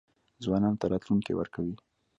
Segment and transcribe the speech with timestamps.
[0.43, 1.75] ځوانانو ته راتلونکی ورکوي.